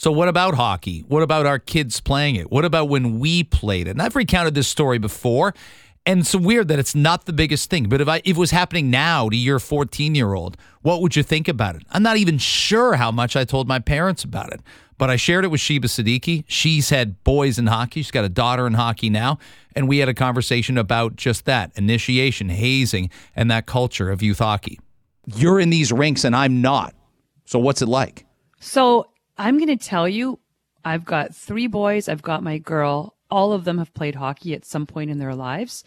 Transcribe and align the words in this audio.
So 0.00 0.10
what 0.10 0.28
about 0.28 0.54
hockey? 0.54 1.00
What 1.08 1.22
about 1.22 1.44
our 1.44 1.58
kids 1.58 2.00
playing 2.00 2.36
it? 2.36 2.50
What 2.50 2.64
about 2.64 2.88
when 2.88 3.18
we 3.18 3.44
played 3.44 3.86
it? 3.86 3.90
And 3.90 4.00
I've 4.00 4.16
recounted 4.16 4.54
this 4.54 4.66
story 4.66 4.96
before, 4.96 5.52
and 6.06 6.20
it's 6.20 6.34
weird 6.34 6.68
that 6.68 6.78
it's 6.78 6.94
not 6.94 7.26
the 7.26 7.34
biggest 7.34 7.68
thing. 7.68 7.86
But 7.86 8.00
if 8.00 8.08
I 8.08 8.22
if 8.24 8.28
it 8.28 8.36
was 8.38 8.50
happening 8.50 8.88
now 8.88 9.28
to 9.28 9.36
your 9.36 9.58
14 9.58 10.14
year 10.14 10.32
old, 10.32 10.56
what 10.80 11.02
would 11.02 11.16
you 11.16 11.22
think 11.22 11.48
about 11.48 11.76
it? 11.76 11.82
I'm 11.90 12.02
not 12.02 12.16
even 12.16 12.38
sure 12.38 12.94
how 12.94 13.10
much 13.10 13.36
I 13.36 13.44
told 13.44 13.68
my 13.68 13.78
parents 13.78 14.24
about 14.24 14.54
it. 14.54 14.62
But 14.96 15.10
I 15.10 15.16
shared 15.16 15.44
it 15.44 15.48
with 15.48 15.60
Sheba 15.60 15.86
Siddiqui. 15.88 16.44
She's 16.46 16.88
had 16.88 17.22
boys 17.22 17.58
in 17.58 17.66
hockey. 17.66 18.00
She's 18.00 18.10
got 18.10 18.24
a 18.24 18.30
daughter 18.30 18.66
in 18.66 18.72
hockey 18.72 19.10
now. 19.10 19.38
And 19.76 19.86
we 19.86 19.98
had 19.98 20.08
a 20.08 20.14
conversation 20.14 20.78
about 20.78 21.16
just 21.16 21.44
that 21.44 21.72
initiation, 21.76 22.48
hazing, 22.48 23.10
and 23.36 23.50
that 23.50 23.66
culture 23.66 24.10
of 24.10 24.22
youth 24.22 24.38
hockey. 24.38 24.80
You're 25.26 25.60
in 25.60 25.68
these 25.68 25.92
rinks 25.92 26.24
and 26.24 26.34
I'm 26.34 26.62
not. 26.62 26.94
So 27.44 27.58
what's 27.58 27.82
it 27.82 27.88
like? 27.88 28.24
So 28.60 29.09
I'm 29.40 29.56
going 29.56 29.78
to 29.78 29.82
tell 29.82 30.06
you, 30.06 30.38
I've 30.84 31.06
got 31.06 31.34
three 31.34 31.66
boys. 31.66 32.10
I've 32.10 32.20
got 32.20 32.42
my 32.42 32.58
girl. 32.58 33.16
All 33.30 33.54
of 33.54 33.64
them 33.64 33.78
have 33.78 33.94
played 33.94 34.14
hockey 34.14 34.52
at 34.52 34.66
some 34.66 34.84
point 34.84 35.10
in 35.10 35.18
their 35.18 35.34
lives. 35.34 35.82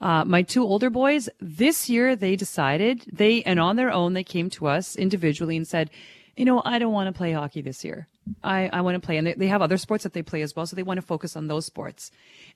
Uh, 0.00 0.24
my 0.24 0.42
two 0.42 0.64
older 0.64 0.90
boys, 0.90 1.28
this 1.40 1.88
year 1.88 2.16
they 2.16 2.34
decided 2.34 3.04
they, 3.12 3.44
and 3.44 3.60
on 3.60 3.76
their 3.76 3.92
own, 3.92 4.14
they 4.14 4.24
came 4.24 4.50
to 4.50 4.66
us 4.66 4.96
individually 4.96 5.56
and 5.56 5.68
said, 5.68 5.88
you 6.36 6.44
know, 6.44 6.60
I 6.64 6.80
don't 6.80 6.92
want 6.92 7.06
to 7.06 7.16
play 7.16 7.30
hockey 7.30 7.62
this 7.62 7.84
year. 7.84 8.08
I, 8.42 8.68
I 8.72 8.80
want 8.80 9.00
to 9.00 9.06
play. 9.06 9.18
And 9.18 9.26
they, 9.28 9.34
they 9.34 9.46
have 9.46 9.62
other 9.62 9.76
sports 9.76 10.02
that 10.02 10.12
they 10.12 10.22
play 10.22 10.42
as 10.42 10.56
well. 10.56 10.66
So 10.66 10.74
they 10.74 10.82
want 10.82 10.98
to 10.98 11.06
focus 11.06 11.36
on 11.36 11.46
those 11.46 11.64
sports. 11.64 12.10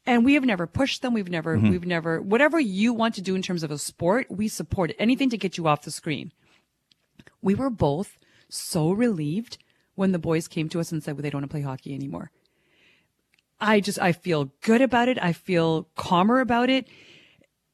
And 0.04 0.24
we 0.24 0.34
have 0.34 0.44
never 0.44 0.66
pushed 0.66 1.00
them. 1.00 1.14
We've 1.14 1.30
never, 1.30 1.56
mm-hmm. 1.56 1.70
we've 1.70 1.86
never, 1.86 2.20
whatever 2.20 2.58
you 2.58 2.92
want 2.92 3.14
to 3.14 3.22
do 3.22 3.36
in 3.36 3.42
terms 3.42 3.62
of 3.62 3.70
a 3.70 3.78
sport, 3.78 4.26
we 4.28 4.48
support 4.48 4.90
it. 4.90 4.96
Anything 4.98 5.30
to 5.30 5.38
get 5.38 5.56
you 5.56 5.68
off 5.68 5.82
the 5.82 5.92
screen. 5.92 6.32
We 7.40 7.54
were 7.54 7.70
both 7.70 8.18
so 8.48 8.90
relieved 8.90 9.56
when 10.00 10.12
the 10.12 10.18
boys 10.18 10.48
came 10.48 10.70
to 10.70 10.80
us 10.80 10.90
and 10.90 11.04
said 11.04 11.14
well, 11.14 11.22
they 11.22 11.28
don't 11.28 11.42
want 11.42 11.50
to 11.50 11.54
play 11.54 11.60
hockey 11.60 11.94
anymore. 11.94 12.30
I 13.60 13.80
just, 13.80 13.98
I 14.00 14.12
feel 14.12 14.50
good 14.62 14.80
about 14.80 15.08
it. 15.08 15.22
I 15.22 15.34
feel 15.34 15.88
calmer 15.94 16.40
about 16.40 16.70
it. 16.70 16.88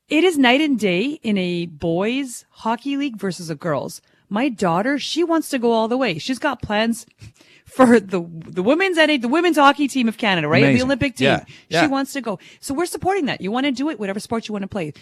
It 0.08 0.24
is 0.24 0.36
night 0.36 0.60
and 0.60 0.76
day 0.76 1.20
in 1.22 1.38
a 1.38 1.66
boys 1.66 2.44
hockey 2.50 2.96
league 2.96 3.16
versus 3.16 3.48
a 3.48 3.54
girls. 3.54 4.02
My 4.28 4.48
daughter, 4.48 4.98
she 4.98 5.22
wants 5.22 5.50
to 5.50 5.58
go 5.60 5.70
all 5.70 5.86
the 5.86 5.96
way. 5.96 6.18
She's 6.18 6.40
got 6.40 6.60
plans 6.60 7.06
for 7.64 8.00
the 8.00 8.20
the 8.28 8.62
women's 8.62 8.96
NA, 8.96 9.18
the 9.18 9.28
women's 9.28 9.56
hockey 9.56 9.86
team 9.86 10.08
of 10.08 10.18
Canada, 10.18 10.48
right? 10.48 10.64
Amazing. 10.64 10.78
The 10.78 10.84
Olympic 10.84 11.16
team. 11.16 11.26
Yeah. 11.26 11.44
Yeah. 11.68 11.82
She 11.82 11.86
wants 11.86 12.12
to 12.14 12.20
go. 12.20 12.40
So 12.58 12.74
we're 12.74 12.86
supporting 12.86 13.26
that. 13.26 13.40
You 13.40 13.52
want 13.52 13.66
to 13.66 13.72
do 13.72 13.88
it, 13.88 14.00
whatever 14.00 14.18
sport 14.18 14.48
you 14.48 14.52
want 14.52 14.64
to 14.64 14.68
play. 14.68 14.92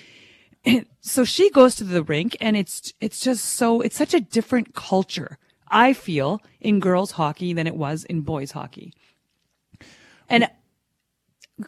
so 1.01 1.25
she 1.25 1.49
goes 1.51 1.75
to 1.77 1.85
the 1.85 2.03
rink 2.03 2.37
and 2.39 2.55
it's 2.55 2.93
it's 3.01 3.21
just 3.21 3.45
so 3.45 3.81
it's 3.81 3.97
such 3.97 4.13
a 4.13 4.21
different 4.21 4.75
culture 4.75 5.39
I 5.75 5.93
feel, 5.93 6.41
in 6.61 6.81
girls 6.81 7.11
hockey 7.11 7.53
than 7.53 7.67
it 7.67 7.75
was 7.75 8.05
in 8.05 8.23
boys 8.23 8.53
hockey. 8.53 8.95
And 10.29 10.49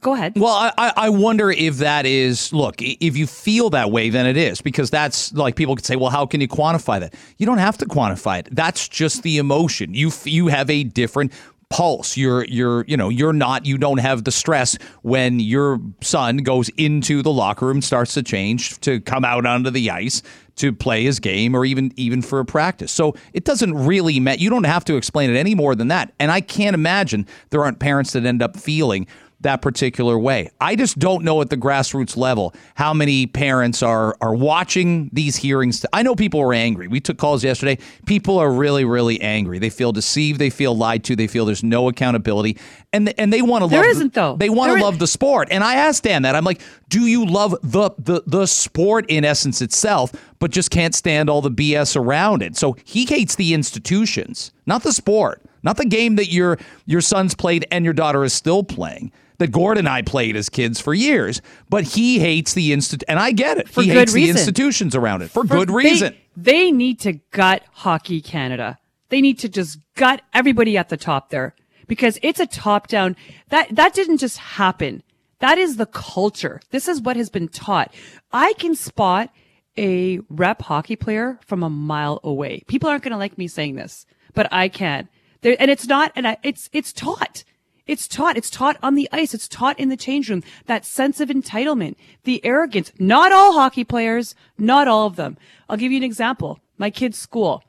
go 0.01 0.15
ahead. 0.15 0.35
Well, 0.37 0.73
I, 0.79 0.93
I 0.97 1.09
wonder 1.11 1.51
if 1.51 1.79
that 1.79 2.07
is, 2.07 2.53
look, 2.53 2.77
if 2.79 3.17
you 3.17 3.27
feel 3.27 3.69
that 3.71 3.91
way, 3.91 4.09
then 4.09 4.25
it 4.25 4.37
is, 4.37 4.63
because 4.63 4.91
that's 4.91 5.33
like 5.35 5.57
people 5.57 5.75
could 5.77 5.85
say, 5.85 5.97
well, 5.97 6.11
how 6.11 6.25
can 6.25 6.41
you 6.41 6.49
quantify 6.49 7.01
that? 7.01 7.15
You 7.37 7.47
don't 7.47 7.59
have 7.59 7.77
to 7.79 7.87
quantify 7.87 8.39
it. 8.39 8.49
That's 8.53 8.89
just 8.89 9.23
the 9.25 9.39
emotion. 9.39 9.93
You, 9.93 10.11
you 10.25 10.47
have 10.47 10.71
a 10.71 10.85
different 10.85 11.33
pulse 11.69 12.17
you're 12.17 12.45
you're 12.45 12.85
you 12.87 12.97
know 12.97 13.09
you're 13.09 13.33
not 13.33 13.67
you 13.67 13.77
don't 13.77 13.99
have 13.99 14.23
the 14.23 14.31
stress 14.31 14.79
when 15.03 15.41
your 15.41 15.81
son 16.01 16.39
goes 16.39 16.69
into 16.77 17.23
the 17.23 17.33
locker 17.33 17.67
room 17.67 17.83
starts 17.83 18.15
to 18.15 18.23
change 18.23 18.79
to 18.79 19.01
come 19.01 19.25
out 19.25 19.45
onto 19.45 19.69
the 19.71 19.91
ice 19.91 20.23
to 20.57 20.73
play 20.73 21.05
his 21.05 21.21
game 21.21 21.55
or 21.55 21.65
even 21.65 21.93
even 21.97 22.23
for 22.23 22.41
a 22.41 22.45
practice. 22.45 22.91
So 22.91 23.15
it 23.33 23.45
doesn't 23.45 23.75
really 23.75 24.19
matter. 24.19 24.41
You 24.41 24.51
don't 24.51 24.65
have 24.65 24.85
to 24.87 24.97
explain 24.97 25.31
it 25.31 25.37
any 25.37 25.55
more 25.55 25.75
than 25.75 25.89
that. 25.89 26.13
And 26.19 26.31
I 26.31 26.41
can't 26.41 26.75
imagine 26.75 27.27
there 27.51 27.63
aren't 27.63 27.79
parents 27.79 28.13
that 28.13 28.25
end 28.25 28.43
up 28.43 28.57
feeling 28.57 29.07
that 29.41 29.63
particular 29.63 30.19
way. 30.19 30.51
I 30.61 30.77
just 30.77 30.99
don't 30.99 31.23
know 31.23 31.41
at 31.41 31.51
the 31.51 31.57
grassroots 31.57 32.17
level 32.17 32.55
how 32.75 32.95
many 32.95 33.27
parents 33.27 33.83
are 33.83 34.17
are 34.21 34.35
watching 34.35 35.11
these 35.13 35.37
hearings. 35.37 35.85
I 35.93 36.03
know 36.03 36.15
people 36.15 36.41
are 36.41 36.55
angry. 36.55 36.89
We 36.89 37.01
took 37.01 37.19
calls 37.19 37.45
yesterday. 37.45 37.79
People 38.07 38.39
are 38.39 38.51
really 38.51 38.85
really 38.85 39.21
angry. 39.21 39.59
They 39.59 39.71
feel 39.71 39.93
deceived, 39.93 40.39
they 40.41 40.51
feel 40.51 40.77
lied 40.77 41.05
to, 41.05 41.17
they 41.17 41.27
feel 41.27 41.45
there's 41.45 41.63
no 41.63 41.89
accountability 41.89 42.59
and 42.97 43.13
and 43.19 43.33
they 43.33 43.43
want 43.43 43.65
to 43.65 43.69
there 43.69 43.83
love 43.83 43.91
isn't 43.91 44.15
the, 44.15 44.21
though. 44.21 44.37
They 44.37 44.49
want 44.49 44.77
to 44.77 44.83
love 44.83 44.99
the 44.99 45.07
sport. 45.07 45.49
And 45.51 45.63
I 45.63 45.75
asked 45.75 46.05
Dan 46.05 46.23
that. 46.23 46.35
I'm 46.35 46.45
like, 46.45 46.63
"Do 46.89 47.03
you 47.03 47.27
love 47.27 47.55
the 47.63 47.91
the 47.99 48.23
the 48.27 48.47
sport 48.47 49.05
in 49.09 49.25
essence 49.25 49.61
itself, 49.61 50.13
but 50.39 50.51
just 50.51 50.71
can't 50.71 50.95
stand 50.95 51.29
all 51.29 51.43
the 51.43 51.51
BS 51.51 51.97
around 51.97 52.43
it?" 52.43 52.57
So 52.57 52.77
he 52.85 53.05
hates 53.05 53.35
the 53.35 53.53
institutions, 53.53 54.53
not 54.65 54.83
the 54.83 54.93
sport, 54.93 55.43
not 55.63 55.77
the 55.77 55.85
game 55.85 56.17
that 56.17 56.33
your 56.33 56.59
your 56.87 57.03
son's 57.03 57.35
played 57.35 57.67
and 57.71 57.85
your 57.85 57.95
daughter 57.95 58.25
is 58.25 58.33
still 58.33 58.65
playing 58.65 59.13
that 59.39 59.53
Gord 59.53 59.79
and 59.79 59.89
I 59.89 60.03
played 60.03 60.37
as 60.37 60.49
kids 60.49 60.81
for 60.81 60.95
years, 60.95 61.41
but 61.69 61.85
he 61.85 62.19
hates 62.19 62.55
the 62.55 62.73
institute, 62.73 63.05
and 63.09 63.19
I 63.19 63.33
get 63.33 63.59
it. 63.59 63.69
For 63.69 63.83
he 63.83 63.89
good 63.89 63.99
hates 63.99 64.15
reason. 64.15 64.35
the 64.35 64.41
institutions 64.41 64.95
around 64.95 65.23
it 65.23 65.31
for, 65.31 65.47
for 65.47 65.57
good 65.57 65.71
reason. 65.71 66.15
They, 66.37 66.53
they 66.53 66.73
need 66.73 67.01
to 67.01 67.15
gut 67.31 67.63
Hockey 67.73 68.21
Canada. 68.21 68.79
They 69.09 69.21
need 69.21 69.39
to 69.41 69.49
just 69.49 69.79
gut 69.95 70.23
everybody 70.35 70.77
at 70.77 70.89
the 70.89 70.97
top 70.97 71.31
there 71.31 71.55
because 71.87 72.19
it's 72.23 72.41
a 72.41 72.47
top 72.47 72.89
down. 72.89 73.17
That 73.49 73.75
that 73.75 73.95
didn't 73.95 74.19
just 74.19 74.39
happen. 74.39 75.03
That 75.39 75.59
is 75.59 75.77
the 75.77 75.87
culture. 75.87 76.61
This 76.71 76.89
is 76.89 77.01
what 77.01 77.17
has 77.17 77.31
been 77.31 77.49
taught. 77.49 77.93
I 78.33 78.55
can 78.55 78.75
spot 78.75 79.31
a 79.77 80.21
rep 80.29 80.63
hockey 80.63 80.97
player 80.97 81.39
from 81.45 81.63
a 81.63 81.71
mile 81.71 82.21
away. 82.25 82.63
People 82.67 82.89
aren't 82.89 83.05
going 83.05 83.13
to 83.13 83.19
like 83.19 83.37
me 83.37 83.49
saying 83.49 83.77
this, 83.77 84.07
but 84.35 84.51
I 84.53 84.69
can. 84.69 85.09
There, 85.43 85.57
and 85.59 85.71
it's 85.71 85.87
not, 85.87 86.13
and 86.17 86.27
I, 86.27 86.39
it's, 86.43 86.71
it's 86.73 86.93
taught. 86.93 87.45
It's 87.87 88.09
taught. 88.09 88.37
It's 88.37 88.51
taught 88.51 88.77
on 88.83 88.95
the 88.95 89.09
ice. 89.13 89.33
It's 89.33 89.49
taught 89.49 89.79
in 89.79 89.89
the 89.89 89.97
change 89.97 90.29
room. 90.29 90.43
That 90.67 90.85
sense 90.85 91.21
of 91.21 91.29
entitlement, 91.29 91.97
the 92.25 92.45
arrogance. 92.45 92.93
Not 92.99 93.33
all 93.33 93.53
hockey 93.53 93.85
players, 93.85 94.35
not 94.59 94.89
all 94.89 95.07
of 95.07 95.17
them. 95.17 95.37
I'll 95.69 95.77
give 95.77 95.93
you 95.93 95.99
an 95.99 96.05
example. 96.05 96.59
My 96.79 96.91
kid's 96.91 97.19
school, 97.19 97.63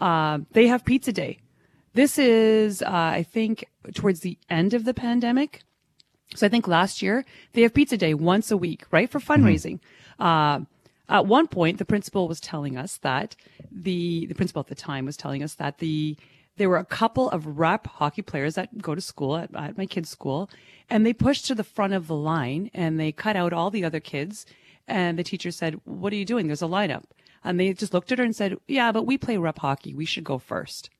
uh, 0.00 0.38
they 0.52 0.68
have 0.68 0.84
pizza 0.84 1.12
day. 1.12 1.38
This 1.94 2.18
is, 2.18 2.82
uh, 2.82 2.88
I 2.90 3.22
think, 3.22 3.66
towards 3.94 4.20
the 4.20 4.38
end 4.48 4.74
of 4.74 4.84
the 4.84 4.94
pandemic. 4.94 5.62
So 6.34 6.46
I 6.46 6.50
think 6.50 6.66
last 6.66 7.02
year 7.02 7.24
they 7.52 7.62
have 7.62 7.74
pizza 7.74 7.96
day 7.96 8.14
once 8.14 8.50
a 8.50 8.56
week, 8.56 8.84
right, 8.90 9.10
for 9.10 9.20
fundraising. 9.20 9.80
Mm-hmm. 10.18 10.22
Uh, 10.22 10.60
at 11.08 11.26
one 11.26 11.46
point, 11.46 11.78
the 11.78 11.84
principal 11.84 12.28
was 12.28 12.40
telling 12.40 12.76
us 12.76 12.96
that 12.98 13.36
the 13.70 14.26
the 14.26 14.34
principal 14.34 14.60
at 14.60 14.68
the 14.68 14.74
time 14.74 15.04
was 15.04 15.16
telling 15.16 15.42
us 15.42 15.54
that 15.54 15.78
the 15.78 16.16
there 16.56 16.68
were 16.68 16.76
a 16.76 16.84
couple 16.84 17.28
of 17.30 17.58
rep 17.58 17.86
hockey 17.86 18.22
players 18.22 18.54
that 18.54 18.80
go 18.80 18.94
to 18.94 19.00
school 19.00 19.36
at, 19.36 19.54
at 19.54 19.76
my 19.76 19.86
kid's 19.86 20.10
school, 20.10 20.48
and 20.88 21.04
they 21.04 21.12
pushed 21.12 21.46
to 21.46 21.54
the 21.54 21.64
front 21.64 21.92
of 21.92 22.06
the 22.06 22.14
line 22.14 22.70
and 22.74 22.98
they 22.98 23.12
cut 23.12 23.36
out 23.36 23.52
all 23.52 23.70
the 23.70 23.84
other 23.84 24.00
kids. 24.00 24.46
And 24.86 25.18
the 25.18 25.24
teacher 25.24 25.50
said, 25.50 25.80
"What 25.84 26.12
are 26.12 26.16
you 26.16 26.24
doing? 26.24 26.46
There's 26.46 26.62
a 26.62 26.66
lineup." 26.66 27.04
And 27.42 27.58
they 27.58 27.72
just 27.72 27.94
looked 27.94 28.12
at 28.12 28.18
her 28.18 28.24
and 28.24 28.36
said, 28.36 28.56
"Yeah, 28.68 28.92
but 28.92 29.04
we 29.06 29.16
play 29.16 29.38
rep 29.38 29.58
hockey. 29.58 29.94
We 29.94 30.04
should 30.04 30.24
go 30.24 30.38
first. 30.38 30.90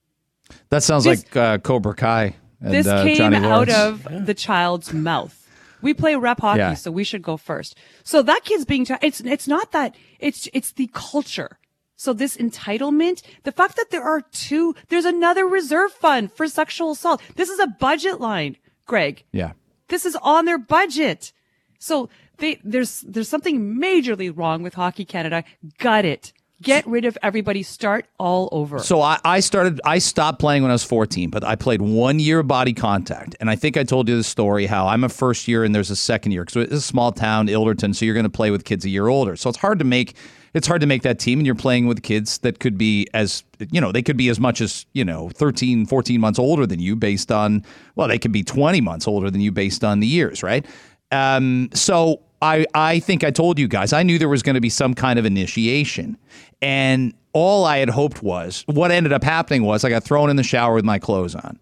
That 0.71 0.83
sounds 0.83 1.05
this, 1.05 1.25
like 1.25 1.37
uh, 1.37 1.59
Cobra 1.59 1.95
Kai. 1.95 2.37
And, 2.61 2.73
this 2.73 2.87
uh, 2.87 3.03
came 3.03 3.35
out 3.35 3.69
of 3.69 4.07
yeah. 4.11 4.21
the 4.21 4.35
child's 4.35 4.93
mouth. 4.93 5.41
We 5.83 5.93
play 5.93 6.17
rep 6.17 6.41
hockey, 6.41 6.59
yeah. 6.61 6.75
so 6.75 6.91
we 6.91 7.05
should 7.05 7.21
go 7.21 7.37
first. 7.37 7.77
So 8.05 8.23
that 8.23 8.45
kid's 8.45 8.65
being. 8.65 8.87
T- 8.87 8.95
it's 9.03 9.21
it's 9.21 9.47
not 9.47 9.73
that. 9.73 9.95
It's 10.19 10.49
it's 10.55 10.73
the 10.73 10.89
culture. 10.95 11.59
So 12.05 12.13
this 12.13 12.37
entitlement, 12.37 13.23
the 13.45 13.53
fact 13.53 13.77
that 13.77 13.91
there 13.91 14.03
are 14.03 14.21
two, 14.21 14.75
there's 14.91 15.07
another 15.07 15.47
reserve 15.47 15.91
fund 15.91 16.31
for 16.31 16.47
sexual 16.47 16.91
assault. 16.91 17.23
This 17.37 17.49
is 17.49 17.59
a 17.59 17.67
budget 17.67 18.21
line, 18.21 18.59
Greg. 18.85 19.25
Yeah. 19.33 19.53
This 19.89 20.05
is 20.05 20.15
on 20.17 20.45
their 20.45 20.59
budget. 20.59 21.33
So 21.79 22.11
they, 22.37 22.61
there's, 22.63 23.01
there's 23.01 23.31
something 23.31 23.77
majorly 23.77 24.31
wrong 24.37 24.63
with 24.63 24.75
Hockey 24.75 25.07
Canada. 25.07 25.45
Got 25.79 26.05
it. 26.05 26.35
Get 26.63 26.87
rid 26.87 27.05
of 27.05 27.19
everybody. 27.23 27.63
Start 27.63 28.07
all 28.19 28.49
over. 28.53 28.79
So 28.79 29.01
I, 29.01 29.19
I 29.25 29.41
started. 29.41 29.81
I 29.85 29.99
stopped 29.99 30.39
playing 30.39 30.63
when 30.63 30.71
I 30.71 30.75
was 30.75 30.85
14, 30.85 31.29
but 31.29 31.43
I 31.43 31.57
played 31.57 31.83
one 31.83 32.19
year 32.19 32.41
of 32.41 32.47
body 32.47 32.73
contact, 32.73 33.35
and 33.41 33.51
I 33.51 33.56
think 33.56 33.77
I 33.77 33.83
told 33.83 34.09
you 34.09 34.17
the 34.17 34.25
story 34.25 34.67
how 34.67 34.87
I'm 34.87 35.03
a 35.03 35.09
first 35.09 35.49
year 35.49 35.65
and 35.65 35.75
there's 35.75 35.91
a 35.91 35.97
second 35.97 36.33
year. 36.33 36.47
So 36.49 36.61
it's 36.61 36.73
a 36.73 36.81
small 36.81 37.12
town, 37.12 37.49
Ilderton. 37.49 37.95
So 37.95 38.05
you're 38.05 38.15
going 38.15 38.25
to 38.25 38.31
play 38.31 38.51
with 38.51 38.65
kids 38.65 38.85
a 38.85 38.89
year 38.89 39.09
older. 39.09 39.37
So 39.37 39.51
it's 39.51 39.59
hard 39.59 39.81
to 39.81 39.85
make 39.85 40.15
it's 40.55 40.69
hard 40.69 40.81
to 40.81 40.87
make 40.87 41.03
that 41.03 41.19
team 41.19 41.41
and 41.41 41.47
you're 41.47 41.56
playing 41.56 41.87
with 41.87 42.03
kids 42.03 42.39
that 42.39 42.61
could 42.61 42.79
be 42.79 43.09
as 43.12 43.43
you 43.73 43.81
know 43.81 43.93
they 43.93 44.03
could 44.03 44.17
be 44.17 44.29
as 44.29 44.39
much 44.39 44.61
as 44.61 44.87
you 44.93 45.05
know 45.05 45.29
13 45.31 45.85
14 45.85 46.21
months 46.21 46.39
older 46.39 46.65
than 46.65 46.79
you 46.79 46.95
based 46.95 47.33
on 47.33 47.65
well 47.97 48.07
they 48.07 48.19
could 48.19 48.33
be 48.33 48.45
20 48.45 48.81
months 48.81 49.09
older 49.09 49.31
than 49.31 49.41
you 49.41 49.50
based 49.50 49.83
on 49.83 49.99
the 49.99 50.07
years 50.07 50.43
right 50.43 50.65
um, 51.11 51.69
so 51.75 52.21
I, 52.44 52.67
I 52.75 53.00
think 53.00 53.25
I 53.25 53.31
told 53.31 53.58
you 53.58 53.69
guys 53.69 53.93
I 53.93 54.02
knew 54.02 54.19
there 54.19 54.29
was 54.29 54.43
going 54.43 54.55
to 54.55 54.61
be 54.61 54.69
some 54.69 54.94
kind 54.94 55.19
of 55.19 55.25
initiation 55.25 56.19
and 56.61 57.14
all 57.32 57.64
I 57.64 57.79
had 57.79 57.91
hoped 57.91 58.23
was 58.23 58.64
what 58.67 58.91
ended 58.91 59.12
up 59.12 59.25
happening 59.25 59.64
was 59.64 59.85
I 59.85 59.91
got 59.91 60.05
thrown 60.05 60.31
in 60.31 60.37
the 60.37 60.43
shower 60.43 60.75
with 60.75 60.85
my 60.85 60.99
clothes 60.99 61.35
on 61.35 61.58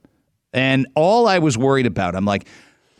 and 0.52 0.87
all 0.94 1.29
I 1.29 1.38
was 1.38 1.56
worried 1.56 1.87
about 1.87 2.14
I'm 2.14 2.25
like 2.25 2.46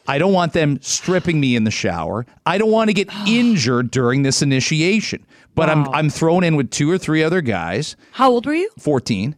I 0.07 0.19
don't 0.19 0.33
want 0.33 0.53
them 0.53 0.81
stripping 0.83 1.39
me 1.39 1.55
in 1.55 1.63
the 1.63 1.71
shower. 1.71 2.27
I 2.45 2.59
don't 2.59 2.73
want 2.73 2.89
to 2.89 2.95
get 2.95 3.09
injured 3.27 3.91
during 3.91 4.23
this 4.23 4.43
initiation. 4.43 5.25
But 5.55 5.69
wow. 5.69 5.85
I'm 5.85 5.95
I'm 5.95 6.11
thrown 6.11 6.45
in 6.45 6.57
with 6.57 6.71
two 6.71 6.91
or 6.91 6.99
three 6.99 7.23
other 7.23 7.41
guys. 7.41 7.97
How 8.13 8.31
old 8.31 8.47
were 8.47 8.55
you? 8.55 8.71
14. 8.79 9.37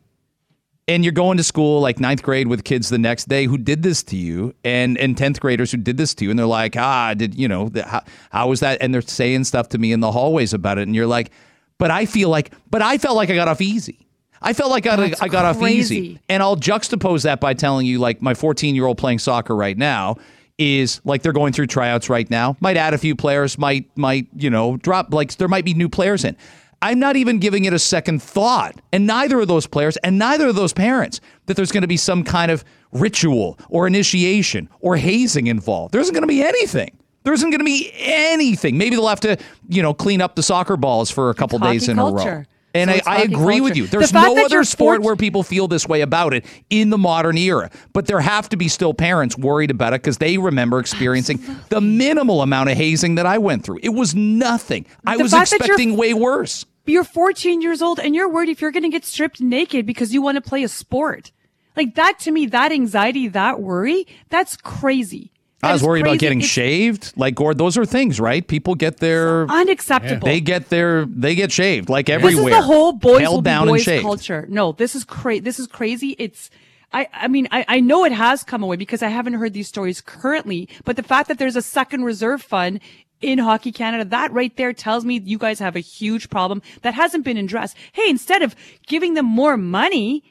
And 0.86 1.04
you're 1.04 1.12
going 1.12 1.36
to 1.38 1.44
school 1.44 1.80
like 1.80 1.98
ninth 1.98 2.22
grade 2.22 2.48
with 2.48 2.64
kids 2.64 2.88
the 2.90 2.98
next 2.98 3.28
day 3.28 3.46
who 3.46 3.56
did 3.56 3.82
this 3.82 4.02
to 4.04 4.16
you 4.16 4.54
and 4.64 4.98
and 4.98 5.16
10th 5.16 5.40
graders 5.40 5.70
who 5.70 5.78
did 5.78 5.96
this 5.96 6.14
to 6.16 6.24
you. 6.24 6.30
And 6.30 6.38
they're 6.38 6.46
like 6.46 6.76
ah 6.76 7.14
did 7.14 7.34
you 7.34 7.48
know 7.48 7.68
the, 7.68 7.84
how, 7.86 8.02
how 8.30 8.48
was 8.48 8.60
that? 8.60 8.78
And 8.80 8.92
they're 8.92 9.02
saying 9.02 9.44
stuff 9.44 9.68
to 9.70 9.78
me 9.78 9.92
in 9.92 10.00
the 10.00 10.12
hallways 10.12 10.52
about 10.52 10.78
it. 10.78 10.82
And 10.82 10.94
you're 10.94 11.06
like 11.06 11.30
but 11.78 11.90
i 11.90 12.06
feel 12.06 12.28
like 12.28 12.52
but 12.70 12.82
i 12.82 12.98
felt 12.98 13.16
like 13.16 13.30
i 13.30 13.34
got 13.34 13.48
off 13.48 13.60
easy. 13.60 13.98
I 14.42 14.52
felt 14.52 14.70
like 14.70 14.86
I, 14.86 14.96
That's 14.96 15.22
I 15.22 15.28
got 15.28 15.46
off 15.46 15.62
easy. 15.62 16.20
and 16.28 16.42
i'll 16.42 16.56
juxtapose 16.56 17.22
that 17.22 17.40
by 17.40 17.54
telling 17.54 17.86
you 17.86 17.98
like 17.98 18.20
my 18.20 18.34
14 18.34 18.74
year 18.74 18.86
old 18.86 18.98
playing 18.98 19.18
soccer 19.18 19.56
right 19.56 19.76
now 19.76 20.16
is 20.58 21.00
like 21.04 21.22
they're 21.22 21.32
going 21.32 21.52
through 21.52 21.66
tryouts 21.66 22.08
right 22.08 22.30
now. 22.30 22.56
Might 22.60 22.76
add 22.76 22.94
a 22.94 22.98
few 22.98 23.16
players 23.16 23.58
might 23.58 23.86
might 23.96 24.28
you 24.36 24.50
know 24.50 24.76
drop 24.76 25.12
like 25.12 25.34
there 25.36 25.48
might 25.48 25.64
be 25.64 25.74
new 25.74 25.88
players 25.88 26.24
in 26.24 26.36
I'm 26.84 26.98
not 26.98 27.16
even 27.16 27.38
giving 27.38 27.64
it 27.64 27.72
a 27.72 27.78
second 27.78 28.22
thought, 28.22 28.78
and 28.92 29.06
neither 29.06 29.40
of 29.40 29.48
those 29.48 29.66
players 29.66 29.96
and 30.04 30.18
neither 30.18 30.48
of 30.48 30.54
those 30.54 30.74
parents, 30.74 31.18
that 31.46 31.56
there's 31.56 31.72
going 31.72 31.80
to 31.80 31.88
be 31.88 31.96
some 31.96 32.24
kind 32.24 32.50
of 32.50 32.62
ritual 32.92 33.58
or 33.70 33.86
initiation 33.86 34.68
or 34.80 34.96
hazing 34.96 35.46
involved. 35.46 35.92
There 35.94 36.00
isn't 36.02 36.12
going 36.12 36.22
to 36.22 36.28
be 36.28 36.42
anything. 36.44 36.96
There 37.22 37.32
isn't 37.32 37.48
going 37.48 37.60
to 37.60 37.64
be 37.64 37.90
anything. 37.96 38.76
Maybe 38.76 38.96
they'll 38.96 39.08
have 39.08 39.20
to, 39.20 39.38
you 39.68 39.80
know, 39.82 39.94
clean 39.94 40.20
up 40.20 40.34
the 40.34 40.42
soccer 40.42 40.76
balls 40.76 41.10
for 41.10 41.30
a 41.30 41.34
couple 41.34 41.58
days 41.58 41.88
in 41.88 41.98
a 41.98 42.04
row. 42.04 42.42
And 42.74 42.90
So 42.90 42.96
I, 43.06 43.18
I 43.18 43.22
agree 43.22 43.60
with 43.62 43.76
you. 43.76 43.86
There's 43.86 44.10
fact 44.10 44.26
no 44.34 44.44
other 44.44 44.62
sport 44.64 45.00
where 45.00 45.16
people 45.16 45.42
feel 45.44 45.68
this 45.68 45.88
way 45.88 46.00
about 46.02 46.34
it 46.34 46.44
in 46.70 46.90
the 46.90 46.98
modern 46.98 47.38
era. 47.38 47.70
But 47.94 48.06
there 48.06 48.20
have 48.20 48.48
to 48.50 48.56
be 48.58 48.68
still 48.68 48.92
parents 48.92 49.38
worried 49.38 49.70
about 49.70 49.94
it 49.94 50.02
because 50.02 50.18
they 50.18 50.36
remember 50.38 50.80
experiencing 50.80 51.40
the 51.70 51.80
minimal 51.80 52.42
amount 52.42 52.70
of 52.70 52.76
hazing 52.76 53.14
that 53.14 53.26
I 53.26 53.38
went 53.38 53.64
through. 53.64 53.78
It 53.82 53.90
was 53.94 54.14
nothing. 54.14 54.84
I 55.06 55.16
The 55.16 55.22
was 55.22 55.32
fact 55.32 55.50
that 55.52 55.60
you're- 55.60 55.66
expecting 55.74 55.96
way 55.96 56.12
worse. 56.14 56.66
You're 56.86 57.04
14 57.04 57.62
years 57.62 57.80
old 57.80 57.98
and 57.98 58.14
you're 58.14 58.28
worried 58.28 58.48
if 58.48 58.60
you're 58.60 58.72
going 58.72 58.82
to 58.82 58.90
get 58.90 59.04
stripped 59.04 59.40
naked 59.40 59.86
because 59.86 60.12
you 60.12 60.20
want 60.20 60.36
to 60.36 60.42
play 60.42 60.62
a 60.62 60.68
sport. 60.68 61.32
Like 61.76 61.94
that 61.96 62.18
to 62.20 62.30
me, 62.30 62.46
that 62.46 62.72
anxiety, 62.72 63.28
that 63.28 63.60
worry, 63.60 64.06
that's 64.28 64.56
crazy. 64.56 65.32
I 65.62 65.72
was 65.72 65.82
worried 65.82 66.02
about 66.02 66.18
getting 66.18 66.40
It's 66.40 66.48
shaved. 66.48 67.12
Like 67.16 67.34
Gord, 67.34 67.58
those 67.58 67.78
are 67.78 67.86
things, 67.86 68.20
right? 68.20 68.46
People 68.46 68.74
get 68.74 68.98
their 68.98 69.50
unacceptable. 69.50 70.26
they 70.26 70.40
get 70.40 70.68
their 70.68 71.06
they 71.06 71.34
get 71.34 71.50
shaved 71.50 71.88
like 71.88 72.08
everywhere. 72.08 72.44
this 72.44 72.52
is 72.52 72.58
the 72.58 72.62
whole 72.62 72.92
boys 72.92 73.20
held 73.20 73.36
will 73.36 73.42
be 73.42 73.44
down 73.50 73.66
boys 73.68 73.84
culture. 73.84 74.46
No, 74.48 74.72
this 74.72 74.94
is 74.94 75.04
crazy. 75.04 75.40
This 75.40 75.58
is 75.58 75.66
crazy. 75.66 76.16
It's, 76.18 76.50
I, 76.92 77.08
I 77.12 77.28
mean, 77.28 77.48
I, 77.50 77.64
I 77.66 77.80
know 77.80 78.04
it 78.04 78.12
has 78.12 78.44
come 78.44 78.62
away 78.62 78.76
because 78.76 79.02
I 79.02 79.08
haven't 79.08 79.32
heard 79.34 79.52
these 79.52 79.66
stories 79.66 80.00
currently, 80.00 80.68
but 80.84 80.96
the 80.96 81.02
fact 81.02 81.28
that 81.28 81.38
there's 81.38 81.56
a 81.56 81.62
second 81.62 82.04
reserve 82.04 82.42
fund 82.42 82.80
in 83.24 83.38
Hockey 83.38 83.72
Canada, 83.72 84.04
that 84.04 84.32
right 84.32 84.54
there 84.56 84.72
tells 84.72 85.04
me 85.04 85.20
you 85.24 85.38
guys 85.38 85.58
have 85.58 85.76
a 85.76 85.80
huge 85.80 86.30
problem 86.30 86.62
that 86.82 86.94
hasn't 86.94 87.24
been 87.24 87.36
addressed. 87.36 87.76
Hey, 87.92 88.08
instead 88.08 88.42
of 88.42 88.54
giving 88.86 89.14
them 89.14 89.26
more 89.26 89.56
money, 89.56 90.22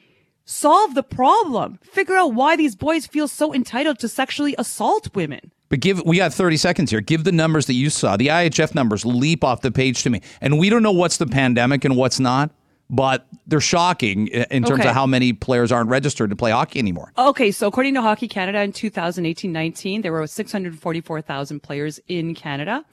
solve 0.44 0.94
the 0.94 1.02
problem. 1.02 1.78
Figure 1.82 2.16
out 2.16 2.34
why 2.34 2.56
these 2.56 2.76
boys 2.76 3.06
feel 3.06 3.28
so 3.28 3.54
entitled 3.54 3.98
to 4.00 4.08
sexually 4.08 4.54
assault 4.58 5.14
women. 5.14 5.50
But 5.68 5.80
give 5.80 6.02
we 6.04 6.18
got 6.18 6.32
30 6.32 6.56
seconds 6.56 6.90
here. 6.90 7.00
Give 7.00 7.24
the 7.24 7.32
numbers 7.32 7.66
that 7.66 7.74
you 7.74 7.90
saw. 7.90 8.16
The 8.16 8.28
IHF 8.28 8.74
numbers 8.74 9.04
leap 9.04 9.42
off 9.42 9.62
the 9.62 9.72
page 9.72 10.02
to 10.04 10.10
me. 10.10 10.20
And 10.40 10.58
we 10.58 10.68
don't 10.68 10.82
know 10.82 10.92
what's 10.92 11.16
the 11.16 11.26
pandemic 11.26 11.84
and 11.84 11.96
what's 11.96 12.20
not, 12.20 12.50
but 12.90 13.26
they're 13.46 13.60
shocking 13.60 14.26
in 14.28 14.62
terms 14.64 14.80
Okay. 14.80 14.88
of 14.88 14.94
how 14.94 15.06
many 15.06 15.32
players 15.32 15.72
aren't 15.72 15.88
registered 15.90 16.30
to 16.30 16.36
play 16.36 16.50
hockey 16.50 16.78
anymore. 16.78 17.12
Okay, 17.16 17.50
so 17.50 17.66
according 17.66 17.94
to 17.94 18.02
Hockey 18.02 18.28
Canada 18.28 18.60
in 18.62 18.72
2018-19, 18.72 20.02
there 20.02 20.12
were 20.12 20.26
644,000 20.26 21.60
players 21.60 21.98
in 22.08 22.34
Canada 22.34 22.84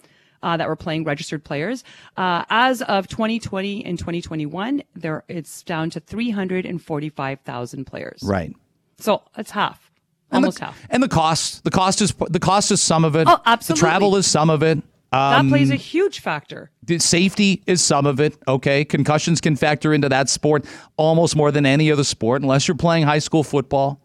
uh, 0.43 0.57
that 0.57 0.67
were 0.67 0.75
playing 0.75 1.03
registered 1.03 1.43
players. 1.43 1.83
Uh, 2.17 2.43
as 2.49 2.81
of 2.83 3.07
2020 3.07 3.85
and 3.85 3.99
2021, 3.99 4.81
there 4.95 5.23
it's 5.27 5.61
down 5.63 5.89
to 5.91 5.99
345,000 5.99 7.85
players. 7.85 8.21
Right. 8.23 8.55
So 8.97 9.23
it's 9.37 9.51
half, 9.51 9.91
And 10.31 10.43
almost 10.43 10.59
the, 10.59 10.65
half. 10.65 10.79
And 10.89 11.01
the 11.03 11.07
cost, 11.07 11.63
the 11.63 11.71
cost 11.71 12.01
is 12.01 12.13
the 12.29 12.39
cost 12.39 12.71
is 12.71 12.81
some 12.81 13.03
of 13.05 13.15
it. 13.15 13.27
Oh, 13.27 13.39
absolutely. 13.45 13.79
The 13.79 13.85
travel 13.87 14.15
is 14.15 14.27
some 14.27 14.49
of 14.49 14.63
it. 14.63 14.79
That 15.11 15.39
Um, 15.39 15.49
plays 15.49 15.69
a 15.71 15.75
huge 15.75 16.19
factor. 16.21 16.71
safety 16.99 17.61
is 17.67 17.81
some 17.81 18.05
of 18.05 18.19
it. 18.21 18.37
Okay, 18.47 18.85
concussions 18.85 19.41
can 19.41 19.55
factor 19.57 19.93
into 19.93 20.07
that 20.09 20.29
sport 20.29 20.63
almost 20.95 21.35
more 21.35 21.51
than 21.51 21.65
any 21.65 21.91
other 21.91 22.05
sport, 22.05 22.41
unless 22.41 22.67
you're 22.67 22.77
playing 22.77 23.03
high 23.03 23.19
school 23.19 23.43
football. 23.43 23.99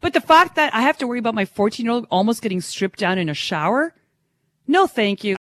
But 0.00 0.14
the 0.14 0.20
fact 0.20 0.56
that 0.56 0.74
I 0.74 0.80
have 0.82 0.98
to 0.98 1.06
worry 1.06 1.20
about 1.20 1.34
my 1.34 1.44
14 1.44 1.86
year 1.86 1.92
old 1.92 2.06
almost 2.10 2.42
getting 2.42 2.60
stripped 2.60 2.98
down 2.98 3.18
in 3.18 3.28
a 3.28 3.34
shower, 3.34 3.94
no, 4.66 4.86
thank 4.88 5.22
you. 5.22 5.36